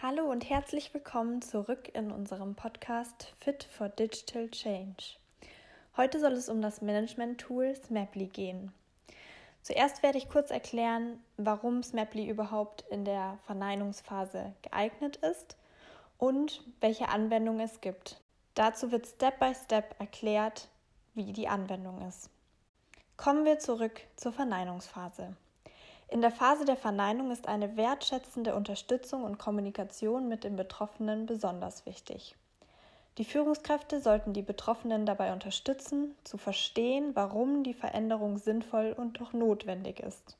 [0.00, 5.16] Hallo und herzlich willkommen zurück in unserem Podcast Fit for Digital Change.
[5.96, 8.70] Heute soll es um das Management-Tool Smaply gehen.
[9.62, 15.56] Zuerst werde ich kurz erklären, warum Smaply überhaupt in der Verneinungsphase geeignet ist
[16.16, 18.20] und welche Anwendung es gibt.
[18.54, 20.68] Dazu wird Step by Step erklärt,
[21.14, 22.30] wie die Anwendung ist.
[23.16, 25.34] Kommen wir zurück zur Verneinungsphase.
[26.10, 31.84] In der Phase der Verneinung ist eine wertschätzende Unterstützung und Kommunikation mit den Betroffenen besonders
[31.84, 32.34] wichtig.
[33.18, 39.32] Die Führungskräfte sollten die Betroffenen dabei unterstützen, zu verstehen, warum die Veränderung sinnvoll und auch
[39.32, 40.36] notwendig ist.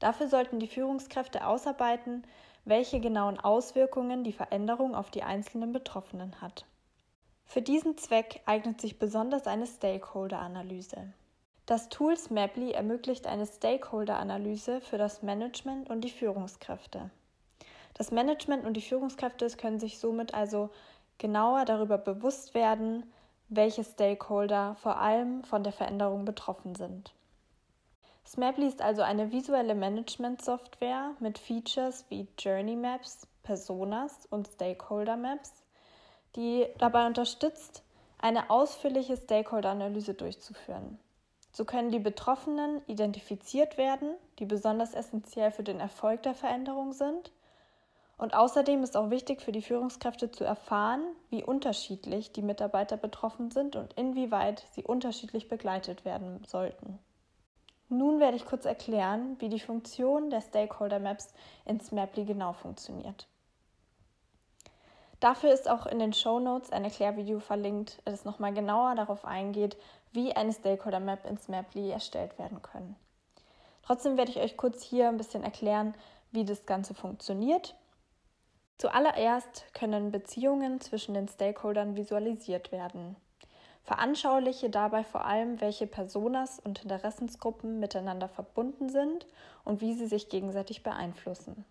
[0.00, 2.24] Dafür sollten die Führungskräfte ausarbeiten,
[2.64, 6.66] welche genauen Auswirkungen die Veränderung auf die einzelnen Betroffenen hat.
[7.46, 11.12] Für diesen Zweck eignet sich besonders eine Stakeholder-Analyse.
[11.68, 17.10] Das Tool Smaply ermöglicht eine Stakeholder-Analyse für das Management und die Führungskräfte.
[17.92, 20.70] Das Management und die Führungskräfte können sich somit also
[21.18, 23.04] genauer darüber bewusst werden,
[23.50, 27.12] welche Stakeholder vor allem von der Veränderung betroffen sind.
[28.26, 35.52] Smaply ist also eine visuelle Management-Software mit Features wie Journey Maps, Personas und Stakeholder Maps,
[36.34, 37.82] die dabei unterstützt,
[38.16, 40.98] eine ausführliche Stakeholder-Analyse durchzuführen.
[41.58, 47.32] So können die Betroffenen identifiziert werden, die besonders essentiell für den Erfolg der Veränderung sind.
[48.16, 53.50] Und außerdem ist auch wichtig für die Führungskräfte zu erfahren, wie unterschiedlich die Mitarbeiter betroffen
[53.50, 57.00] sind und inwieweit sie unterschiedlich begleitet werden sollten.
[57.88, 63.26] Nun werde ich kurz erklären, wie die Funktion der Stakeholder Maps in Smaply genau funktioniert.
[65.20, 69.76] Dafür ist auch in den Show Notes ein Erklärvideo verlinkt, das nochmal genauer darauf eingeht,
[70.12, 72.94] wie eine Stakeholder Map in Smaply erstellt werden können.
[73.82, 75.94] Trotzdem werde ich euch kurz hier ein bisschen erklären,
[76.30, 77.74] wie das Ganze funktioniert.
[78.76, 83.16] Zuallererst können Beziehungen zwischen den Stakeholdern visualisiert werden.
[83.82, 89.26] Veranschauliche dabei vor allem, welche Personas und Interessensgruppen miteinander verbunden sind
[89.64, 91.64] und wie sie sich gegenseitig beeinflussen.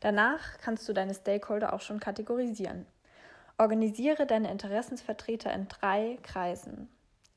[0.00, 2.86] Danach kannst du deine Stakeholder auch schon kategorisieren.
[3.58, 6.88] Organisiere deine Interessensvertreter in drei Kreisen.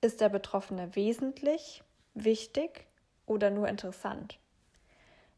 [0.01, 1.83] Ist der Betroffene wesentlich,
[2.13, 2.87] wichtig
[3.25, 4.39] oder nur interessant?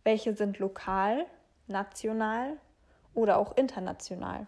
[0.03, 1.25] Welche sind lokal,
[1.67, 2.57] national
[3.13, 4.47] oder auch international?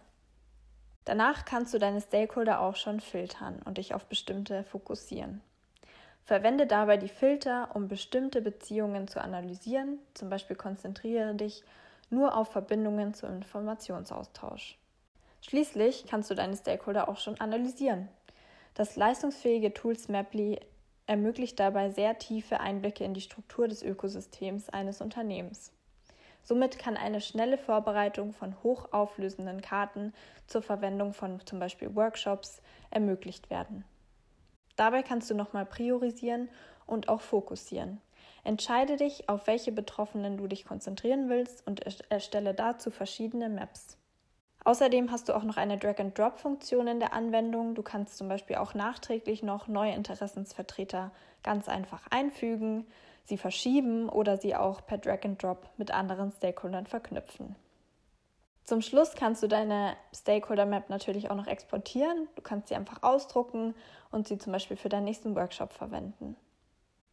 [1.04, 5.42] Danach kannst du deine Stakeholder auch schon filtern und dich auf bestimmte fokussieren.
[6.24, 9.98] Verwende dabei die Filter, um bestimmte Beziehungen zu analysieren.
[10.14, 11.62] Zum Beispiel konzentriere dich
[12.10, 14.78] nur auf Verbindungen zum Informationsaustausch.
[15.40, 18.08] Schließlich kannst du deine Stakeholder auch schon analysieren.
[18.74, 20.58] Das leistungsfähige Tool Smaply
[21.06, 25.72] ermöglicht dabei sehr tiefe Einblicke in die Struktur des Ökosystems eines Unternehmens.
[26.42, 30.12] Somit kann eine schnelle Vorbereitung von hochauflösenden Karten
[30.46, 32.60] zur Verwendung von zum Beispiel Workshops
[32.90, 33.84] ermöglicht werden.
[34.76, 36.48] Dabei kannst du nochmal priorisieren
[36.86, 38.00] und auch fokussieren.
[38.42, 41.80] Entscheide dich, auf welche Betroffenen du dich konzentrieren willst und
[42.10, 43.96] erstelle dazu verschiedene Maps.
[44.64, 47.74] Außerdem hast du auch noch eine Drag-and-Drop-Funktion in der Anwendung.
[47.74, 51.10] Du kannst zum Beispiel auch nachträglich noch neue Interessensvertreter
[51.42, 52.86] ganz einfach einfügen,
[53.24, 57.56] sie verschieben oder sie auch per Drag-and-Drop mit anderen Stakeholdern verknüpfen.
[58.64, 62.28] Zum Schluss kannst du deine Stakeholder Map natürlich auch noch exportieren.
[62.34, 63.74] Du kannst sie einfach ausdrucken
[64.10, 66.36] und sie zum Beispiel für deinen nächsten Workshop verwenden.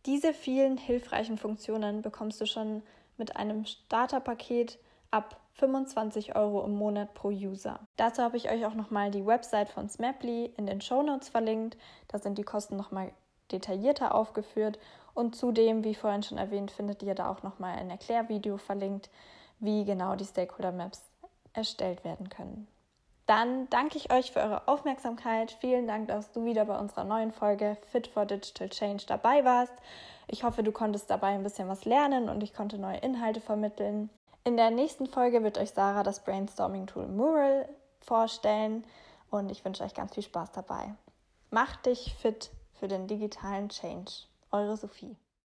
[0.05, 2.81] Diese vielen hilfreichen Funktionen bekommst du schon
[3.17, 4.79] mit einem Starterpaket
[5.11, 7.79] ab 25 Euro im Monat pro User.
[7.97, 11.77] Dazu habe ich euch auch nochmal die Website von Smaply in den Show Notes verlinkt.
[12.07, 13.11] Da sind die Kosten nochmal
[13.51, 14.79] detaillierter aufgeführt
[15.13, 19.09] und zudem, wie vorhin schon erwähnt, findet ihr da auch nochmal ein Erklärvideo verlinkt,
[19.59, 21.11] wie genau die Stakeholder Maps
[21.53, 22.67] erstellt werden können.
[23.31, 25.55] Dann danke ich euch für eure Aufmerksamkeit.
[25.61, 29.71] Vielen Dank, dass du wieder bei unserer neuen Folge Fit for Digital Change dabei warst.
[30.27, 34.09] Ich hoffe, du konntest dabei ein bisschen was lernen und ich konnte neue Inhalte vermitteln.
[34.43, 37.69] In der nächsten Folge wird euch Sarah das Brainstorming-Tool Mural
[38.01, 38.83] vorstellen
[39.29, 40.93] und ich wünsche euch ganz viel Spaß dabei.
[41.51, 44.11] Macht dich fit für den digitalen Change.
[44.51, 45.15] Eure Sophie.